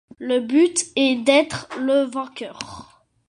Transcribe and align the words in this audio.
Le 0.17 0.39
but 0.39 0.87
est 0.95 1.13
d'être 1.17 1.69
le 1.79 2.05
vainqueur. 2.05 3.03